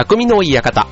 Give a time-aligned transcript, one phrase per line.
[0.00, 0.86] 匠の館。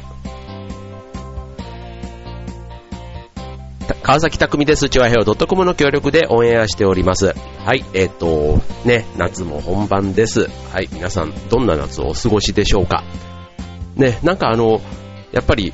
[4.02, 4.90] 川崎匠です。
[4.90, 7.34] チュアヘオ .com の協力でオンエアしております。
[7.64, 10.50] はい、えっ、ー、と、ね、夏も本番です。
[10.74, 13.02] はい、皆さん、どんな夏をお過ごしでしょうか。
[13.96, 14.82] ね、なんかあの、
[15.32, 15.72] やっぱり、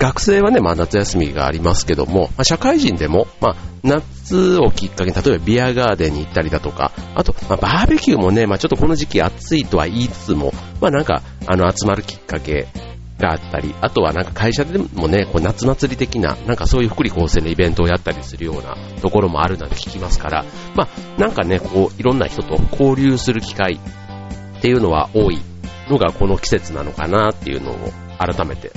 [0.00, 12.66] 学生はね、まあ夏休みがありますけども、まあ、社会人でも、まあ夏をきっかけに、例えばビアガーデンに行ったりだとか、あと、まあ、バーベキューもね、まあちょっとこの時期暑いとは言いつつも、まあなんか、あの集まるきっかけ
[13.18, 20.44] があったり、あとはなんか会社でもね、こう夏祭り的な、なんかそういう福利厚生のイベントをやったりするようなところもあるなんて聞きますから、
[20.74, 23.74] まあなんかね、こういろんな人と交流する機会
[24.58, 25.42] っていうのは多い
[25.90, 27.76] のがこの季節なのかなっていうのを
[28.18, 28.72] 改めて、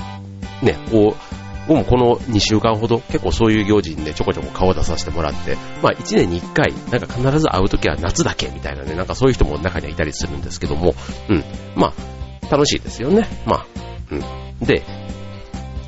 [0.61, 1.33] ね、こう、
[1.67, 10.93] 僕もこの2週間ほど結構そういう行事にね、ちょこちょこ顔を出させてもらって、まあ1年に1回、なんか必ず会うときは夏だけみたいなね、なんかそういう人も中にはいたりするんですけども、
[11.29, 11.43] うん、
[11.75, 12.13] まあ
[12.51, 13.27] 楽しいですよね。
[13.45, 13.65] まあ、
[14.11, 14.65] うん。
[14.65, 14.83] で、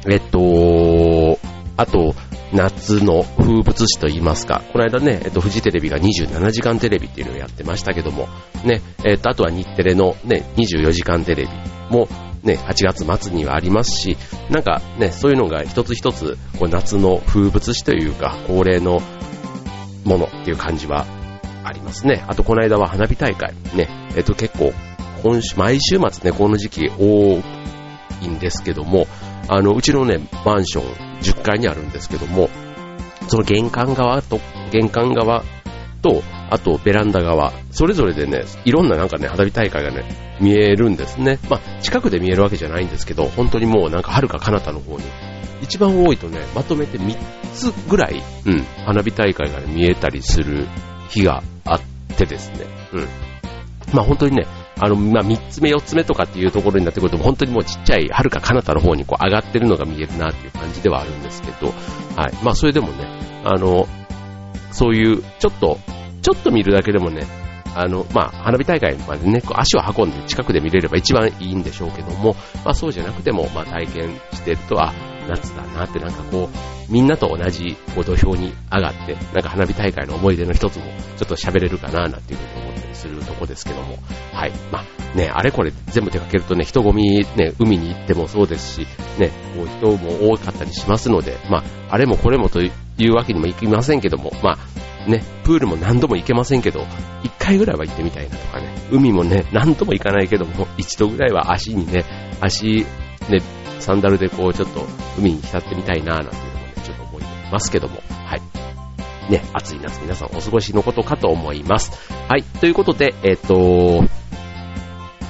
[0.07, 1.37] えっと、
[1.77, 2.15] あと、
[2.53, 8.29] 夏の風物詩と言いますか、この間ね、えっと、フジテレビが27時間テレビっていうのをやってましたけども、
[8.63, 11.49] ね、えっと、あとは日テレのね、24時間テレビ
[11.89, 12.07] も、
[12.45, 14.17] ね、8月末にはありますし、
[14.49, 19.01] なんかね、そういうのが一つ一つ、こう夏の風物詩というか、恒例の
[20.05, 21.05] ものっていう感じは
[21.63, 22.23] ありますね。
[22.27, 24.71] あと、この間は花火大会、ね、えっと、結構、
[25.23, 27.41] 今週、毎週末ね、この時期多
[28.21, 29.07] いんですけども、
[29.47, 32.49] あの、うちのね、マンション10階にあるんですけども、
[33.27, 34.39] その玄関側と、
[34.71, 35.43] 玄関側
[36.05, 40.03] と、あとベランダ側、それぞれでね、いろんななんかね、花火大会がね、
[40.39, 41.39] 見えるんですね。
[41.49, 45.03] まあ、近くで見えるわけじゃないんですけど、本当にもうなんか遥か彼方の方に、
[45.63, 47.17] 一番多いとね、まとめて3
[47.55, 50.67] つぐらい、うん、花火大会が、ね、見えたりする
[51.09, 51.81] 日があっ
[52.15, 53.07] てですね、うん。
[53.91, 54.45] まあ本当にね、
[54.77, 61.67] あの、まあ、3つ目、4つ目とかっていうところになってくると、本当にもうちっちゃい、はるか彼方の方にこう上がってるのが見えるなっていう感じではあるんですけど、
[62.15, 62.33] はい。
[62.43, 63.05] まあ、それでもね、
[63.45, 63.87] あの、
[64.75, 65.79] そういう、ちょっと、
[66.21, 67.25] ちょっと見るだけでもね、
[67.75, 74.93] あの、まあ、花火大会までね、足を運んで近くで見れれば一番いいんでしょうけども、まあ、そうじゃなくても、まあ、体験してると、あ、
[75.27, 80.85] 夏だなってなんかこう、みんなと同じこう土俵に上がって、なんか花火大会の思い出の一つも
[81.17, 83.97] ちょっと喋れるかななんていうふうに思ったりするとこですけども、
[84.33, 84.51] はい。
[84.71, 88.87] まあね、あれこれ全部出かけるとね、人混みね、海に行ってもそうですし、
[89.19, 92.71] ね、こう人も多かったりしますので、まあ、あれもこれもとい
[93.07, 96.85] うわけにもいきませんけども、まあ、ね、プールも何度も行けませんけど、
[97.23, 102.03] 一回ぐらいは行ってみたいなとかね、海もね、何度も行かないけども、一度ぐらいは足にね、
[102.41, 102.85] 足、
[103.29, 103.41] ね、
[103.79, 104.85] サンダルでこうちょっと
[105.17, 108.41] 海に浸ってみたいななんていうのもね、ちょっと思いますけども、はい。
[109.31, 111.91] ね、暑い夏皆さんお過ごしのことかと思います。
[112.27, 114.03] はい、ということで、えっ、ー、と、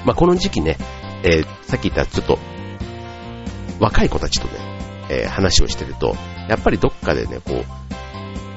[0.06, 0.78] まあ、この時期ね、
[1.24, 2.38] えー、さっき言ったちょっと、
[3.80, 4.54] 若い子たちとね、
[5.10, 6.16] えー、話をしてると、
[6.50, 7.64] やっぱりどっかでね、こう、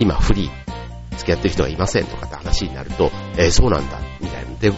[0.00, 4.54] 今フリー、付き合ってる人がいませんとかって話になると、えー、そうなんだ、みたいな。
[4.58, 4.72] で、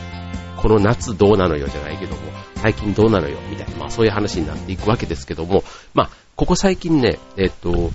[0.57, 2.21] この夏どうなのよじゃないけども、
[2.61, 7.91] 最近どうなのよみたいな、まあそういう話になっていくわけですけども、まあ、ここ最近ね、えっと、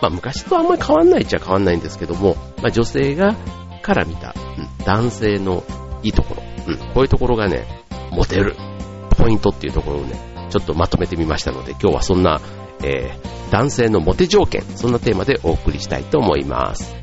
[0.00, 3.34] まあ昔とあんまり変わんないっちゃ変わんないんですけども、まあ女性が、
[3.82, 5.64] から見た、うん、男性の
[6.02, 7.66] いいところ、うん、こういうところがね、
[8.10, 8.56] モテる、
[9.16, 12.40] ポイントっていうところをね、ちょっとまとめてみましたので、今日はそんな、
[12.84, 16.95] えー、男性のモテ条件、そんなテーマでお送りしたいと思います。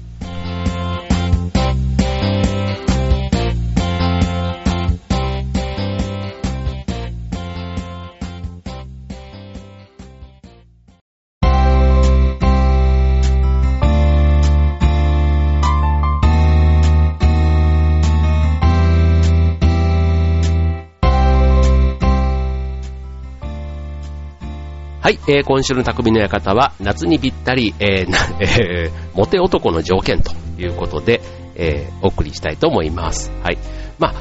[25.03, 31.19] はい、えー、今週の匠の館は、夏にぴったり、えー、 な、えー、モテ男の条件ということで、
[31.55, 33.29] えー、お送りしたいと思います。
[33.43, 33.57] はい。
[33.99, 34.13] まあ、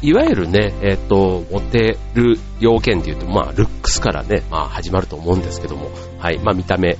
[0.00, 6.96] いわゆるね、えっ、ー、と、モテる要件で言うと、まあ、ルックスからね、まあ、始まると思うんですけども、はい、まあ、見た目、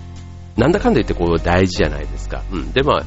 [0.59, 2.43] なんだかんだ言ってこう大事じゃないですか。
[2.53, 2.73] うん。
[2.75, 3.03] で、まあ、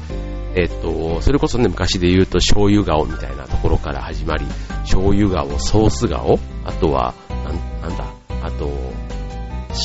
[0.56, 4.44] えっ、ー、と、それこそね、昔で言うと醤油顔みたいなところから始まり、
[4.82, 7.14] 醤油顔、ソース顔、あとは、
[7.44, 8.68] なん、なんだ、あと、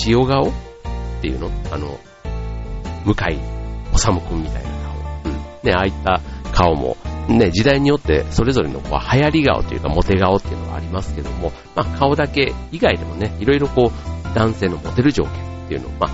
[0.05, 0.51] 塩顔っ
[1.21, 1.99] ていうのあの、
[3.05, 3.39] 向井
[3.95, 4.95] 治くんみたいな顔。
[5.25, 5.33] うん。
[5.63, 6.21] ね、ああいった
[6.51, 6.97] 顔も、
[7.27, 15.31] ね、時代によってそれぞれのこう流行り顔というかモテ顔っていうのがありますけども、まあ顔だけ以外でもね、いろいろこう男性のモテる条件
[15.65, 16.09] っていうのを、まあ、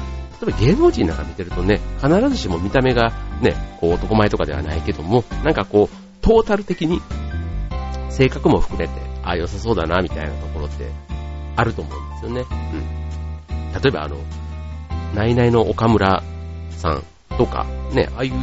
[0.46, 7.02] 例えば芸能人なんか見てるとね、必ずしも見た目がね、こう男前とかではないけども、なんかこう、トータル的に
[8.10, 10.90] 性格も含めて、ああ、良さそうだな、みたいなところって
[11.56, 12.46] あると思うんですよね。
[12.74, 13.01] うん。
[13.74, 14.18] 例えばあの、
[15.16, 16.24] ナイナイの岡村
[16.72, 17.04] さん
[17.38, 18.34] とか、ね、ああいう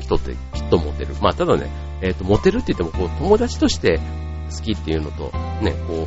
[0.00, 1.14] 人ってきっとモテる。
[1.20, 1.70] まあ、ただね、
[2.02, 4.00] えっ、ー、と、モテるって言っても、こう、友達として
[4.50, 6.06] 好きっていうのと、ね、こ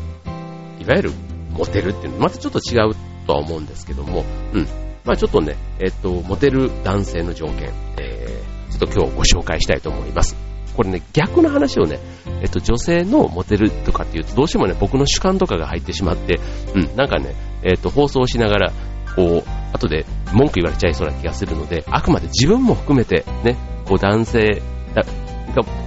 [0.80, 1.12] う、いわゆる
[1.52, 2.96] モテるっていうのまたちょっと違う
[3.26, 4.24] とは思うんですけども、
[4.54, 4.68] うん。
[5.04, 10.36] まあちょっとね、えっ、ー、と、モテる男性の条件、えー、ちょっと今日ご紹介したいと思います。
[10.76, 12.00] これね、逆の話をね、
[12.42, 16.40] えっと、女性のモテるとかっていうと、どうしてもね、僕の主観とかが入ってしまって、
[16.76, 18.74] うん、なんかね、えっと、放送しながら、
[19.16, 24.62] こう、後で文句言われちゃいそうな気がするので、あくまで自分も含めて、ね、こう男性
[24.94, 25.04] が、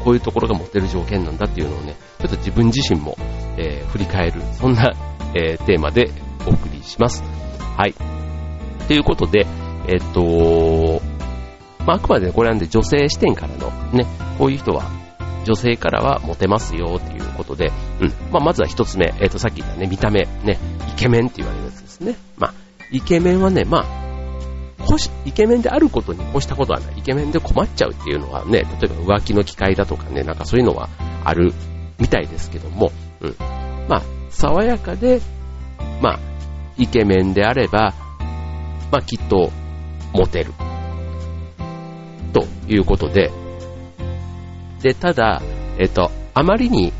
[0.05, 3.17] こういうところがモテる条件なんだっていうのをね、ちょっと自分自身も、
[3.56, 4.93] えー、振り返る、そんな、
[5.35, 6.11] えー、テーマで
[6.46, 7.23] お送りします。
[7.76, 7.94] はい。
[8.88, 9.46] ということで、
[9.87, 11.00] えっと、
[11.87, 14.06] まあ、あくまでねこれなんで女性視点からのね、
[14.38, 14.91] こういう人は
[15.44, 18.08] 女性からはモテますよっていうことで、うん。
[18.31, 20.58] まあ、まずは一つ目、えっ、と、さっき言ったね、見た目、ね、
[20.88, 22.16] イケメンって言われるやつですね。
[22.37, 22.54] まあ、
[22.90, 24.00] イケメンはね、まあ、
[25.25, 26.98] イケメンであることに越したことはない。
[26.98, 30.88] イケメンで困っちゃうっていうのはね、例えば浮気の機会だとかね、なんかそういうのは
[31.25, 31.52] ある
[31.98, 32.90] みたいですけども、
[33.20, 33.36] うん。
[33.88, 35.20] まあ、爽やかで、
[36.00, 36.20] まあ、
[36.78, 37.94] イケメンであれば、
[38.90, 39.50] まあ、きっと、
[40.12, 40.52] モテる。
[42.32, 43.31] ということで、
[44.82, 45.43] で、ただ、
[45.79, 46.93] えっと、あまりに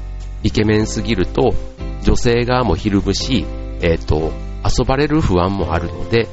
[0.43, 1.55] イケメンすぎると、
[2.03, 3.47] 女性側もひるむし、
[3.82, 4.32] えっと、
[4.65, 6.29] 遊ばれる不安もあるので、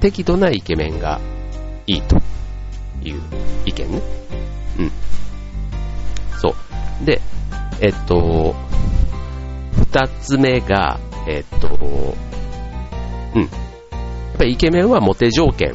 [0.00, 1.20] 適度なイケメンが
[1.86, 2.16] いいと
[3.02, 3.20] いう
[3.66, 4.02] 意見ね。
[4.78, 4.92] うん。
[6.40, 7.04] そう。
[7.04, 7.20] で、
[7.80, 8.54] えっと、
[9.78, 11.68] 二つ目が、えっと、
[13.34, 13.42] うん。
[13.42, 13.50] やっ
[14.38, 15.74] ぱりイケメンはモテ条件。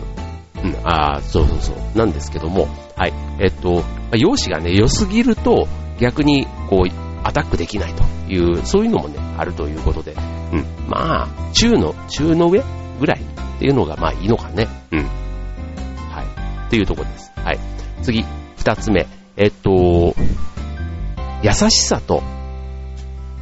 [0.64, 1.98] うん、ああ、そうそうそう。
[1.98, 3.14] なんですけども、はい。
[3.40, 3.84] えっと、
[4.15, 5.68] 容姿がね、良すぎると
[6.00, 10.13] 逆にこう、アタックできないという、そういうのもね、あるということで、
[10.54, 10.65] うん。
[10.88, 12.63] まあ、中の、中の上
[13.00, 14.68] ぐらいっていうのがまあいいのかね。
[14.92, 15.00] うん。
[15.00, 16.68] はい。
[16.68, 17.31] っていうところです。
[17.36, 17.59] はい。
[18.01, 18.24] 次、
[18.56, 19.06] 二つ目。
[19.36, 20.15] えっと、
[21.44, 22.24] 優しさと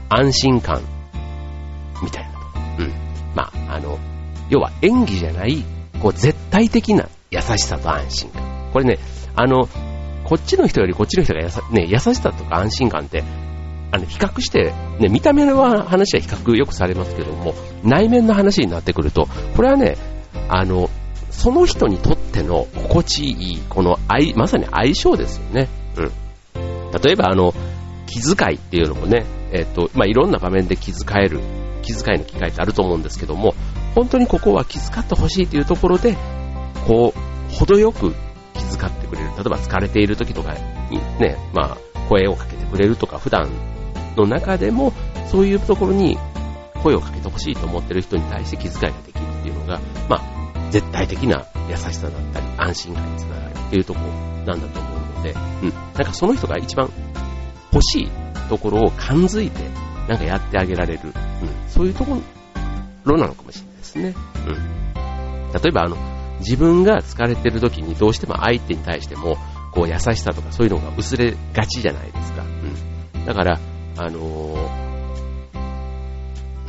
[0.09, 0.81] 安心感
[2.03, 2.29] みたいな。
[2.79, 2.93] うん。
[3.35, 3.97] まあ、あの、
[4.49, 5.63] 要は演技じゃない、
[6.01, 8.69] こう絶対的な優しさと安心感。
[8.73, 8.99] これね、
[9.35, 9.67] あの、
[10.25, 13.23] こっちの人よりこっちの人がやさ、ね、優しさとか安心感って、
[13.91, 19.97] あの、比較して、ね、見た目の話は比較よくされますけども、内面の話になってくると、これはね、
[20.49, 20.89] あの、
[21.29, 25.69] その人にとっての心地いい、この愛、まさに相性ですよね。
[25.97, 26.11] うん。
[27.03, 27.53] 例えば、あの、
[28.07, 31.39] 気遣いっていうのもね、えっ、と、まあ、いろんな場面で気遣える、
[31.83, 33.53] 気遣いの機会ってあると思うんですけども、
[33.93, 36.17] 本当にここは気遣ってほしいというところで、
[36.87, 38.15] こう、程よく
[38.55, 39.29] 気遣ってくれる。
[39.29, 40.53] 例えば疲れている時とか
[40.89, 41.77] にね、まあ、
[42.09, 43.49] 声をかけてくれるとか、普段
[44.15, 44.93] の中でも、
[45.27, 46.17] そういうところに
[46.83, 54.07] 声をかけてほしいと思ってる人に対して気遣いができるっていうのが、まあ、絶対的な優しさだったり、安心感につながるっていうところ
[54.45, 55.31] なんだと思うので、
[55.63, 55.69] うん。
[55.69, 56.89] なんかその人が一番
[57.73, 58.11] 欲しい
[58.49, 59.63] ところを感づいて、
[60.07, 61.13] なんかやってあげられる、うん。
[61.67, 62.21] そういうとこ
[63.03, 64.15] ろなのかもしれないですね。
[64.47, 64.53] うん。
[65.53, 65.97] 例えばあの、
[66.39, 69.37] 自分が疲れてる時にどうしても相手に対しても、
[69.71, 72.43] こう優しさとかそういうのが薄れがちじゃないですか。
[72.43, 73.25] うん。
[73.25, 73.59] だから、
[73.97, 74.85] あのー、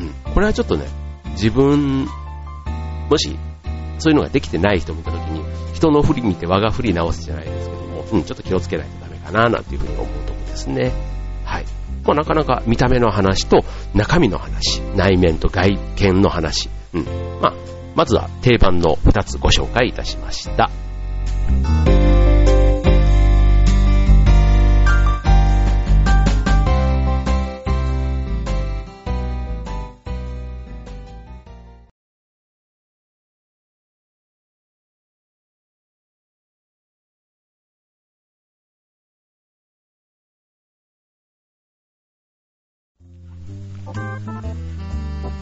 [0.00, 0.32] うん。
[0.34, 0.86] これはちょっとね、
[1.32, 2.06] 自分、
[3.08, 3.36] もし、
[3.98, 5.42] そういうのができてない人を見た時に、
[5.72, 10.92] 人の振り見て我が振り直すじゃないですけども、うん、ちょっと気をつけないとダメかな、なんていうふうに思うところですね。
[11.44, 11.64] はい。
[12.04, 17.04] まあ、なかなか見た目の話と中身の話、内面と外見の話、うん。
[17.40, 17.54] まあ、
[17.96, 20.70] まずは定番の2つご紹介いたしました。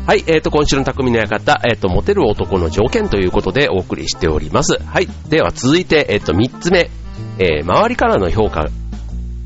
[0.07, 4.79] はい、えっ、ー、と、今週の匠の館、えっ、ー、と、モテる男の条件ということでお送りしております。
[4.85, 6.91] はい、では続いて、えっ、ー、と、三つ目、
[7.39, 8.65] えー、周りからの評価っ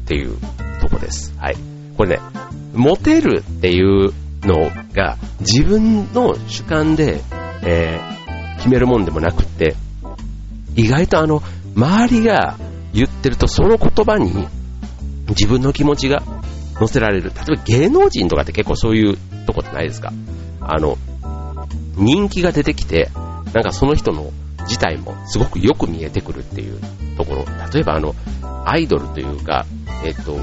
[0.07, 0.37] ていう
[0.81, 1.33] とこです。
[1.39, 1.57] はい。
[1.97, 2.21] これね、
[2.75, 4.13] モテるっていう
[4.43, 7.21] のが自分の主観で、
[7.63, 9.77] えー、決めるもんでもなくって、
[10.75, 11.41] 意外とあの、
[11.77, 12.57] 周りが
[12.93, 14.49] 言ってるとその言葉に
[15.29, 16.21] 自分の気持ちが
[16.81, 17.31] 乗せられる。
[17.31, 20.13] 例えば芸能人とかって結構そういうとこってないですか？
[20.69, 20.99] あの、
[21.97, 23.11] 人気が出てきて、
[23.53, 26.79] なんかその人の自体もすごくよく見えてくるっていう
[27.17, 27.45] ところ。
[27.73, 28.15] 例えばあの、
[28.67, 29.65] アイドルというか、
[30.05, 30.39] えっと、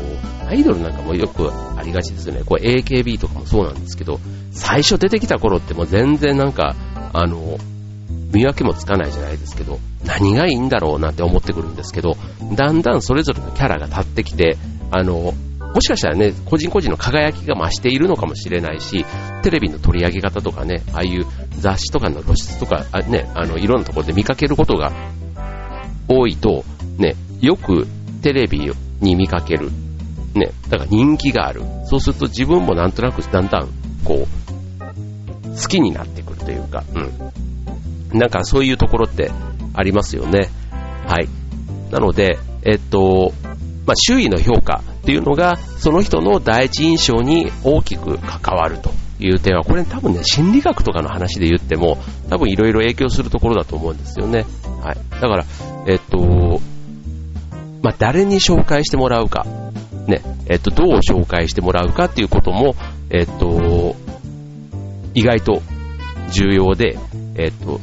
[0.47, 2.41] アイドルなんかもよくありがちですよね。
[2.43, 4.19] これ AKB とかもそうなんですけど、
[4.51, 6.75] 最初出てきた頃ってもう全然なんか、
[7.13, 7.57] あの、
[8.33, 12.17] 見分けもつかないじゃないですけど、何がいいんだろうなんて思ってくるんですけど、
[12.55, 14.57] だんだんそれぞれのキャラが立ってきて、
[14.91, 15.33] あの、
[15.75, 19.05] もしかしたらね、個人個人の輝きが増しているのかもしれないし、
[19.43, 24.93] テレビの取り上げ方とかね、ああいう雑誌とかの露出とか、あね、あの、いろんなところで見かけることが
[26.07, 26.63] 多いと、
[26.97, 27.87] ね、よく
[28.21, 29.69] テレビに見かける。
[30.33, 31.61] ね、だから人気がある。
[31.87, 33.67] そうすると自分もなんとなくだんだん、
[34.05, 38.17] こう、好きになってくるというか、うん。
[38.17, 39.29] なんかそういうところって
[39.73, 40.49] ありますよね。
[41.05, 41.27] はい。
[41.91, 43.33] なので、えっと、
[43.85, 54.47] まあ、周囲の評価っていうのが、その人の第一印象に大きく関わるという点は、これ多分ね、心理学とかの話で言っても、多分いろいろ影響するところだと思うんですよね。
[54.81, 54.97] はい。
[55.11, 55.45] だから、
[55.85, 56.59] えっと、
[57.83, 59.45] まあ、誰に紹介してもらうか、
[60.07, 62.75] ね、えっと、どう紹介してもらうかっていうことも、
[63.11, 63.95] えっと、
[65.13, 65.61] 意外と
[66.31, 66.97] 重要で、
[67.35, 67.79] えっと、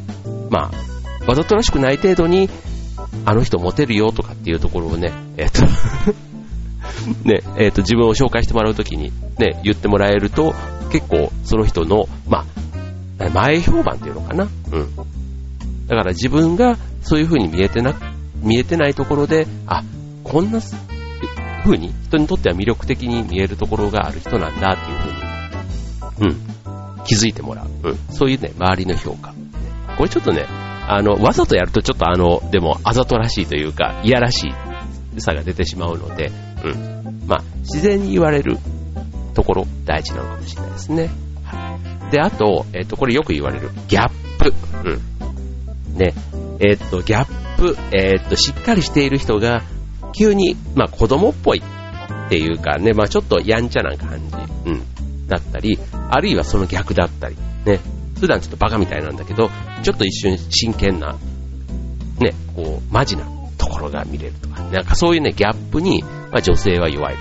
[0.51, 2.51] まあ、わざとらしくない程度に、
[3.25, 5.61] あの人モテるよとかっていうところをね、えっと
[7.25, 10.55] ね、えっと、自分を紹介してもらうときに、ね、言ってもらえると、
[10.91, 12.45] 結構その人の、ま
[13.19, 14.49] あ、前評判っていうのかな。
[14.73, 14.97] うん。
[15.87, 17.95] だから自分がそういう風に見えてな、
[18.41, 19.83] 見えてないところで、あ、
[20.25, 20.61] こんな
[21.65, 24.99] 風に人にとっては魅力的に見えるところがある人なんだっていう
[26.19, 27.89] 風に、うん、気づいてもらう。
[27.89, 29.35] うん、そういうね、周りの評価。
[29.97, 30.47] これちょっとね、
[30.89, 36.31] あの、わざとやるとちょっとあの、でも、あざとらしいというか、いやらしいさが出てしまうので、
[36.65, 36.92] うん。
[37.27, 38.59] まあ、自然に言われる
[39.35, 41.11] ところ、大事なのかもしれないですね。
[41.45, 42.13] はい。
[42.13, 44.53] で、あと、えっ、と、これよく言われる、ギャップ。
[44.85, 45.97] うん。
[45.97, 46.15] ね。
[46.61, 49.63] えっ、と、ギャップ、えっ、と、しっかりしている人が、
[50.13, 51.63] 急に、まあ、子供っぽい
[52.27, 55.79] っていうかね、まあ、ちょっとやんちゃな感じ、うん、だったり、
[56.11, 57.81] あるいはその逆だったり、ね、
[58.21, 59.51] 普段ちょっとバカみたいなんだけど、
[59.83, 61.19] ちょっと一瞬真剣な、
[62.21, 63.25] ね、こう、マジな
[63.59, 67.17] ところが見れるとか、なんかそういうね、ギャップに、まあ、女性は弱い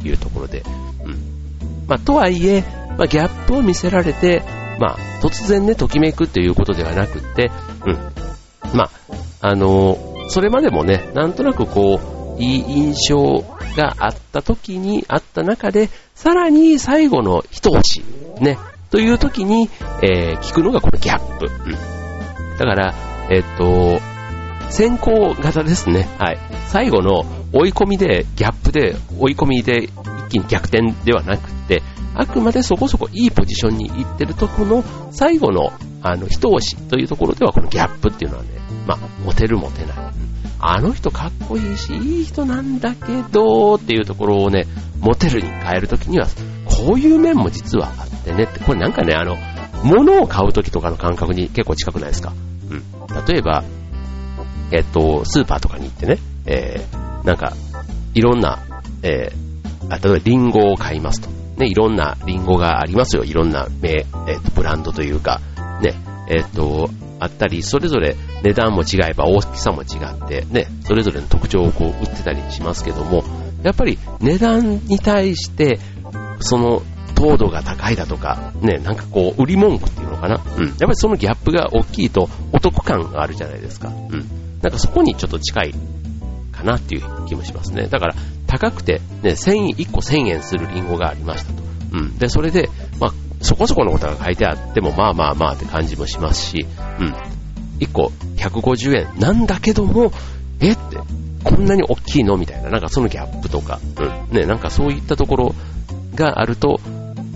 [0.00, 0.62] というところで、
[1.04, 1.86] うん。
[1.86, 2.64] まあ、とはいえ、
[2.96, 4.42] まあ、ギャップを見せられて、
[4.80, 7.50] まあ、突然ね、ときめくっていうことではなくって、
[7.84, 8.76] うん。
[8.76, 8.90] まあ、
[9.48, 12.00] あのー、それまでもね、なんとなくこ
[12.38, 13.44] う、いい印象
[13.76, 18.02] があった時に、あった中で、さらに最後の一押し、
[18.40, 18.58] ね、
[18.90, 19.68] という時に、
[20.02, 21.46] えー、聞くのがこのギャップ。
[21.46, 22.58] うん。
[22.58, 22.94] だから、
[23.30, 24.00] えっ、と、
[24.70, 26.08] 先行型ですね。
[26.18, 26.38] はい。
[26.68, 29.90] 最後の追い込みで、ギャップで、追い込みで一
[30.28, 31.82] 気に逆転ではなくて、
[32.14, 38.50] あくまでそこそこいいポジションに行ってるとこの最後の、あの、一押しというところではこのギャップっていうのはね、
[38.86, 39.96] まあ、モテるモテない。
[40.58, 44.66] あの人かっこいいし、いい人なんだけど、っていうところをね、
[45.00, 46.26] モテるに変えるときには、
[46.64, 49.36] こういう面も実はあってねって、これなんかね、あの、
[49.84, 52.32] 物を買うときとかの感覚に結構近くないですか？
[52.70, 52.82] うん。
[53.26, 53.62] 例えば、
[54.72, 57.54] えっと、スーパーとかに行ってね、えー、なんか、
[58.14, 58.58] いろんな、
[59.02, 61.28] えー、あ例えばリンゴを買いますと。
[61.56, 63.24] ね、いろんなリンゴがありますよ。
[63.24, 64.04] いろんな名、えっ
[64.44, 65.40] と、ブランドというか、
[65.80, 65.94] ね、
[66.28, 73.24] えっと、あったり、それぞれ値段も違えば大きさも違って、ね、それぞれの特徴をこう売ってたりしますけども、
[73.62, 75.78] やっぱり値段に対して、
[76.40, 76.82] その
[77.14, 80.42] 糖度が高いだとか、ね、なんかこう、売り文句っていうのかな。
[80.58, 80.66] うん。
[80.66, 83.88] やっぱりそのギャップが大きいとお得感があるじゃないですか。
[83.88, 84.45] うん。
[84.62, 85.74] なんかそこにちょっと近い
[86.52, 87.88] かなっていう気もしますね。
[87.88, 88.14] だから、
[88.46, 91.62] 高くて、ね、1000、1個1000円するリンゴがありましたと。
[91.92, 92.18] うん。
[92.18, 96.66] で、それで、まあ、そこそこのことが書いてあっても、まあまあまあって感じもしますし、
[97.00, 97.14] うん。
[97.78, 100.10] 1個150円なんだけども、
[100.60, 100.72] え？
[100.72, 100.96] って、
[101.44, 102.38] こんなに大きいの？
[102.38, 103.78] みたいな、なんかそのギャップとか、
[104.30, 104.36] うん。
[104.36, 105.54] ね、なんかそういったところ
[106.14, 106.80] があると、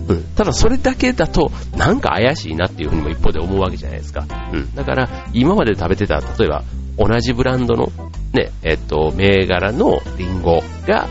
[0.07, 0.23] うん。
[0.35, 4.25] ただそれだけだと、なんか怪しいなっていうふうにも一方で思うわけじゃないですか。
[4.51, 4.73] うん。
[4.73, 6.63] だから、今まで食べてた、例えば、
[6.97, 7.91] 同じブランドの、
[8.33, 11.07] ね、えっと、銘柄のリンゴが、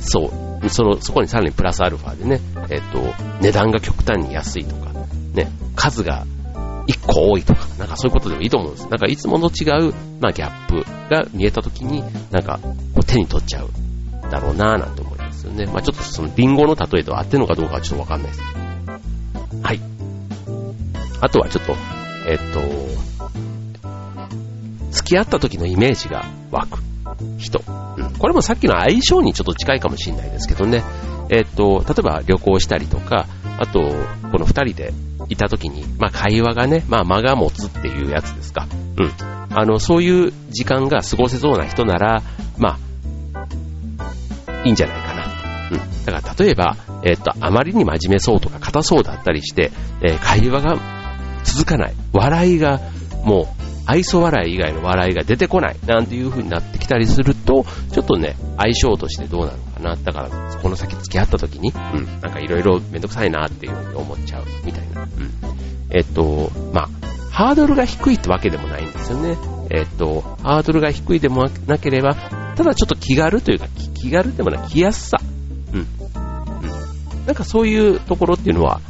[0.00, 0.30] そ
[0.62, 2.40] う、その、そこにさらにプラスアルファでね、
[2.70, 3.00] えっと、
[3.40, 4.92] 値段が極端に安いとか、
[5.34, 6.26] ね、数が
[6.86, 8.88] 1個多いとか、なんかそういうことでもいいと思うんです。
[8.88, 12.60] なんかいつもの違う、まあギャップが見えた時に、なんか
[13.06, 13.70] 手に取っちゃう
[14.30, 15.66] だろうなぁなんて思いますよね。
[15.66, 18.42] まあちょっとそのリンゴの例えと合ってるのかどうかはちょっとわかんないです。
[19.62, 19.80] はい。
[21.20, 21.74] あとはちょっと、
[22.28, 22.60] えっと、
[24.94, 26.78] 付き合った時のイメージが湧く
[27.38, 27.62] 人。
[27.98, 28.12] うん。
[28.14, 30.82] これもさっきの相性にちょっと近いかもしれないですけどね。
[31.30, 33.26] えっと、例えば旅行したりとか、
[33.58, 33.80] あと、
[34.30, 34.92] この二人で
[35.28, 38.66] いた時に、まあ会話がね、まあ間が持つっていうやつですか。
[38.98, 39.12] うん。
[39.50, 42.22] あの、そういう時間が過ごせそうな人なら、
[42.58, 42.78] ま
[43.34, 45.24] あ、いいんじゃないかな。
[45.72, 46.04] うん。
[46.04, 49.70] だから例えば、えっ、と、あまりに真面目そうとか硬そうだったりして、
[50.02, 50.76] えー、会話が
[51.44, 51.94] 続かない。
[52.12, 52.80] 笑いが
[53.24, 59.96] もう愛想笑い以外の笑いが出てこないなんていう風になってきたりすると、ちょっとね、相性としてどうなのかな。
[59.96, 60.28] だから、
[60.62, 65.02] この先付き合った時に、うん、なんかいろいろめんどくさいなっていう風に思っちゃうみたいな。
[65.02, 65.08] うん。
[65.90, 66.88] えっと、まあ、
[67.30, 69.36] ハードルが低いってわけでもないんですよね。
[69.70, 72.14] えっと、ハードルが低いでもなければ、
[72.56, 75.18] ただちょっと気軽というか、気軽でもない、気やすさ。
[75.72, 75.80] うん。
[75.80, 77.26] うん。
[77.26, 78.80] なんかそういうところっていうのは、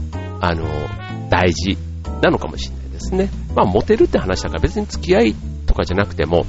[0.41, 0.67] あの、
[1.31, 1.79] 大事
[2.21, 2.84] なのかもしれない。
[3.05, 3.31] ですね。
[3.55, 5.35] まあ、モテるって話だから別に付き合い
[5.67, 6.47] とかじゃなくても、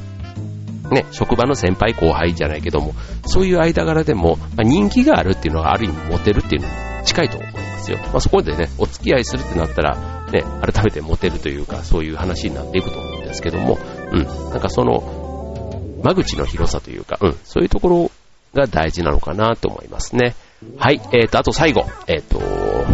[0.91, 2.93] ね、職場の先輩後輩じゃないけども、
[3.25, 7.97] そういう間柄でも、まあ、人気があるっていうのはある意味モテるっていうのに近いと思いますよ。
[7.97, 9.95] まあ、そこでね、お付き合いするってなったら、
[10.31, 13.77] ね、改めてモテるというか、そういう話になっていくと思うんですけども、
[14.11, 18.11] うん、なんかその、間口の広さというか、うん、そういうところ
[18.53, 20.35] が大事なのかなと思いますね。
[20.77, 22.41] はい、えーと、あと最後、えーと、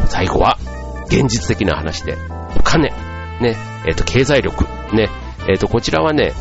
[0.08, 0.58] 最後は、
[1.08, 2.18] 現実的な話で、
[2.58, 3.11] お金。
[3.42, 4.64] ね、えっ、ー、と、経済力、
[4.96, 5.10] ね、
[5.48, 6.34] えっ、ー、と、こちらはね、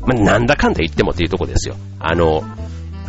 [0.00, 1.76] まあ、なんだかんだ言ってもっていうとこですよ。
[1.98, 2.42] あの、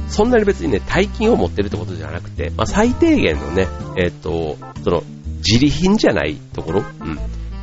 [0.08, 5.04] そんなに別にね、大金を持ってるってことじゃなくて、まあ、最低限のね、えっ、と、その、
[5.38, 7.16] 自利品じゃないところ、うん。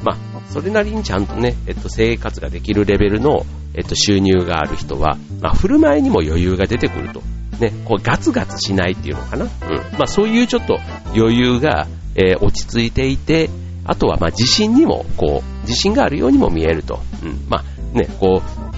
[0.02, 0.16] まあ、
[0.50, 7.22] それなりにちゃんとね、えっと、生活ができるレベルの、えっと、収入がある人は、まあ、振る舞いにも余裕が出てくると。
[7.60, 9.44] ね、こう、ガツガツしないっていうのかな。
[9.44, 9.50] うん。
[9.98, 10.78] まあ、そういうちょっと
[11.14, 13.50] 余裕が、えー、落ち着いていて、
[13.88, 17.00] あとは、まあ、自信にも、こう、自信があるようにも見えると。
[17.24, 17.44] うん。
[17.48, 18.68] まあ、ね、こう、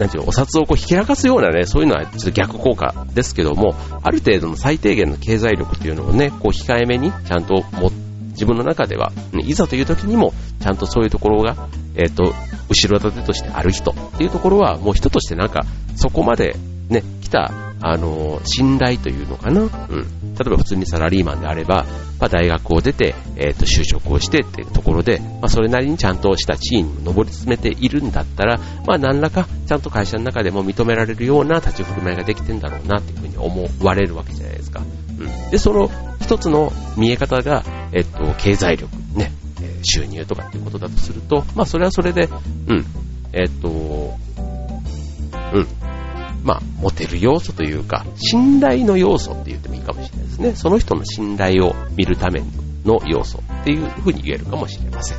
[0.00, 7.90] なんていうの、お札をこうひけらかすようなね、そういうのはちょっと逆効果ですけども、ある程度の最低限の経済力っていうのをね、こう控えめにちゃんとも
[8.30, 9.12] 自分の中では、
[9.44, 12.32] いざという時にもちゃんとそういうところが、えっ、ー、と、
[12.68, 16.56] 後ろ盾としてある人っていうところはもう人としてなんかそこまで
[16.88, 19.62] ね、来た、あの、信頼というのかな？
[19.62, 19.68] うん。
[19.68, 21.84] 例えば普通にサラリーマンであれば、
[22.20, 34.80] まあ、大学を出て、えっ、ー、と、就職をしてっていうところで、まあ、それなりにちゃんとした地位に上り詰めているんだったら、まあ、何らか、ちゃんと会社の中でも認められるような立ち振る舞いができてんだろうなっていうふうに思われるわけじゃないですか。
[34.80, 35.50] うん。
[35.50, 39.32] で、その一つの見え方が、えっ、ー、と、経済力、ね、
[39.82, 42.28] 収入とかっていうことだとすると、まあ、それはそれで、
[42.68, 42.86] うん、
[43.32, 43.68] えっ、ー、と、
[46.42, 50.54] まあ、持てる要素というか、信頼の要素って言ってもいいかもしれないですね。
[50.54, 52.42] その人の信頼を見るため
[52.84, 55.18] の要素っていうふうに言えるかもしれません。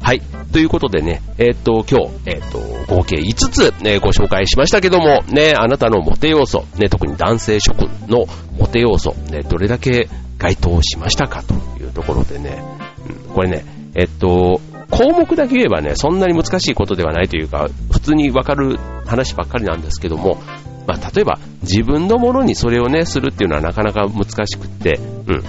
[0.00, 0.20] はい。
[0.52, 2.50] ということでね、えー、っと、今日、えー、っ
[2.86, 8.26] と、合計5つ、ね、ご紹介しましたけども、ね、あなたのモテ要素、ね、特に男性諸君の
[8.58, 12.62] モテ要素、ね、どれだけ該当しましたかというところでね、
[13.08, 13.64] うん、これね、
[13.94, 20.40] えっと、項目だけ言えばね、そんなに難しいことではないというか、普通にわかる話ばっかりなんですけども、
[20.86, 25.42] まあ、例えば自分のものにそれをね、するっていうのはなかなか難しくって、うん。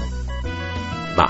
[1.18, 1.26] ま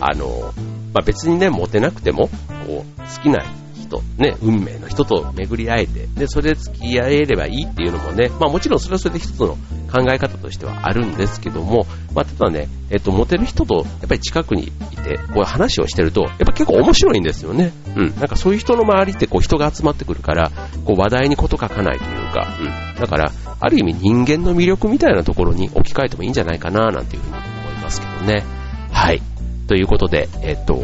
[0.00, 0.52] あ、あの、
[0.92, 2.28] まあ、別にね、モテなくても、
[2.66, 9.56] こう、好きな人、ね、運命の人と巡り会えて、で、それで付き合えればいいっていうのもね、まあもちろんそれはそれで一つの
[9.96, 17.72] 考え方としてはあるんですけども、まあただね、えっと、モテる人とやっぱり近くにいて、こういう話をしてると、やっぱ結構面白いんですよね。
[17.96, 18.14] うん。
[18.16, 20.50] なんかそういう人の周りってこう人が集まってくるから、
[20.84, 23.00] こう話題に事欠かないというか、うん。
[23.00, 28.44] だから、ある意味人間の魅力みたいなところに置き換えてもいいんじゃないかな、なんていうふうに思いますけどね。
[28.92, 29.22] はい。
[29.66, 30.74] ということで、えっと、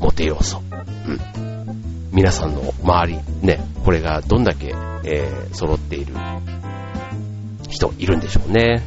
[0.00, 0.60] モテ要素。
[1.06, 1.44] うん。
[2.12, 4.74] 皆さんの周り、ね、これがどんだけ、
[5.04, 6.14] えー、揃っている
[7.68, 8.82] 人いるんでしょうね。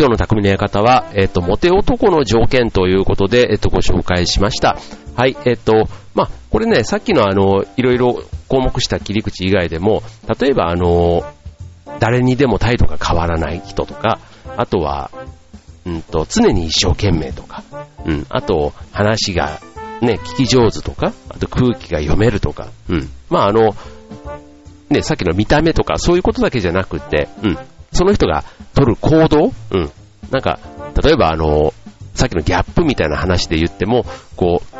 [0.00, 4.78] 今日の匠の館は、え、っと、モテ男の条件ということで、え、っと、ご紹介しました。
[5.14, 5.36] はい。
[5.44, 10.02] えっと、まあ、これね、さっきのあの、いろいろ項目した切り口以外でも、
[10.40, 11.22] 例えばあの、
[11.98, 14.20] 誰にでも態度が変わらない人とか、
[14.56, 15.10] あとは、
[15.84, 17.62] うんと、常に一生懸命とか、
[18.06, 19.60] うん、あと、話が
[20.00, 23.10] ね、聞き上手とか、あと空気が読めるとか、うん。
[23.28, 23.74] まあ、あの、
[24.88, 27.58] ね、さっきの見た目とか、そういうことだけじゃなくて、うん。
[27.92, 29.52] その人が取る行動？
[29.70, 29.90] うん。
[30.30, 30.58] なんか、
[31.02, 31.74] 例えばあの、
[32.14, 34.04] さっきのギャップみたいな話で言っても、
[34.36, 34.76] こう、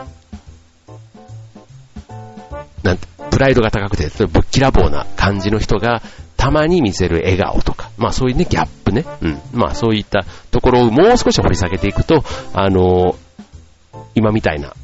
[2.87, 6.03] なんて、プライドが高くて、ぶっきらぼうな感じの人が、
[6.37, 9.05] たまに見せる笑顔とか、まあそういうね、ギャップね。
[9.21, 9.41] うん。
[9.53, 13.17] まあそういったところをもう少し掘り下げていくと、あの、
[14.15, 14.75] 今みたいな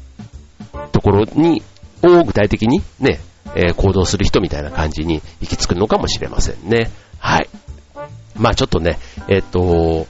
[0.91, 1.63] ところに、
[2.03, 3.19] を具体的にね、
[3.55, 6.91] えー、行動する人みたいな感じに行き着くのかもしれませんね。
[7.19, 7.49] はい。
[8.37, 10.07] まあちょっとね、えっ、ー、と、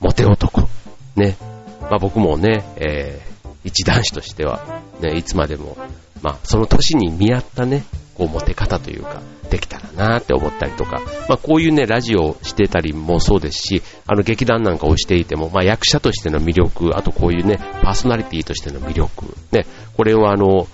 [0.00, 0.68] モテ男。
[1.16, 1.36] ね。
[1.82, 5.76] まあ僕もね、えー、一男子としては、ね、いつまでも、
[6.22, 20.68] まあその年に見合ったね、こうモテ方というか、できたらなって思ったりとか、まあこういうね、ラジオをしてたりもそうですし、あの劇団なんかをしていても、まあ役者としての魅力、あとこういうね、パーソナリティとしての魅力、ね、これをあの、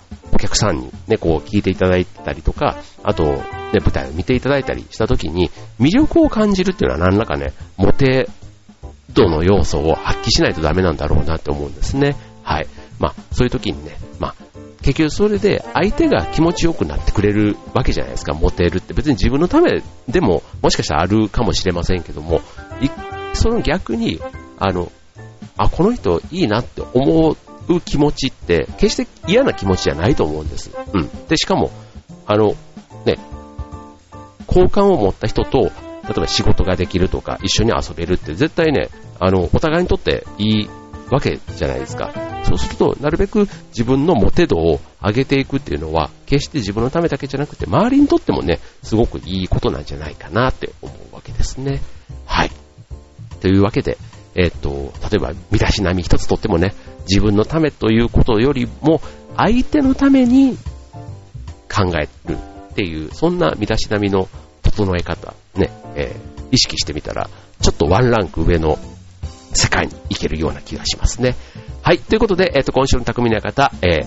[0.45, 8.29] 客さんにね、こう聞いていただいたりとか、あと、ね、舞台を見ていただいたりした時に、魅力を感じるっていうのは何らかね、モテ
[9.13, 12.17] 度の要素を発揮しないとダメなんだろうなって思うんですね。
[12.43, 12.67] はい。
[12.99, 14.35] まあ、そういう時にね、まあ、
[14.83, 18.93] 結局それで相手が気持ちよくなってくれるわけじゃないですか、モテるって。
[18.93, 22.43] 別に自分のためでも、もしかしたらあるかもしれませんけども、
[23.33, 24.21] その逆に、
[24.59, 24.93] あの、
[25.57, 27.37] あ、この人いいなって思
[27.69, 30.71] う気持ちって、決して嫌な気持ちじゃないと思うんです。
[30.93, 31.09] うん。
[31.29, 31.71] で、しかも、
[32.27, 32.55] あの、
[33.05, 33.19] ね、
[34.47, 35.71] 好感を持った人と、
[36.05, 40.71] 例えば仕事ができるとか、一緒に遊べるって絶対ね、あの、お互いにとっていい
[41.11, 42.13] わけじゃないですか。
[42.45, 51.81] そうすると、なるべく自分のモテ度を上げていくっていうのは、決して自分のためだけじゃなくて、周りにとってもね、すごくいいことなんじゃないかなって思うわけですね。
[52.27, 52.51] はい。
[53.41, 53.97] というわけで、
[54.35, 56.75] えっ、と、例えば、身だしなみ一つとってもね、
[57.09, 59.01] 自分のためということよりも、
[59.37, 60.57] 相手のために
[61.73, 62.37] 考える
[62.73, 64.29] っていう、そんな身だしなみの
[64.63, 67.29] 整え方、ね、えー、意識してみたら、
[67.61, 68.79] ちょっとワンランク上の
[69.55, 71.35] 世界に行けるような気がしますね。
[71.83, 74.07] はい、ということで、えっ、ー、と、今週の匠の方、えー、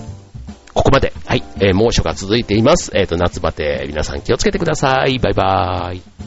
[0.74, 2.90] ここまで、はい、えー、猛暑が続いています。
[2.94, 5.18] えっ、と、夏バテ、皆さん気をつけてください。
[5.18, 6.17] バイバーイ。